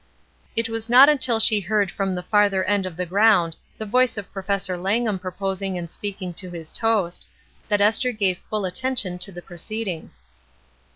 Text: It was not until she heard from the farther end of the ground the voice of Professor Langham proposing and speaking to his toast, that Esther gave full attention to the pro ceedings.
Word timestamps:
It 0.55 0.67
was 0.67 0.89
not 0.89 1.09
until 1.09 1.39
she 1.39 1.59
heard 1.59 1.91
from 1.91 2.15
the 2.15 2.23
farther 2.23 2.63
end 2.63 2.87
of 2.87 2.97
the 2.97 3.05
ground 3.05 3.55
the 3.77 3.85
voice 3.85 4.17
of 4.17 4.33
Professor 4.33 4.75
Langham 4.75 5.19
proposing 5.19 5.77
and 5.77 5.91
speaking 5.91 6.33
to 6.41 6.49
his 6.49 6.71
toast, 6.71 7.27
that 7.69 7.81
Esther 7.81 8.11
gave 8.11 8.39
full 8.49 8.65
attention 8.65 9.19
to 9.19 9.31
the 9.31 9.43
pro 9.43 9.57
ceedings. 9.57 10.21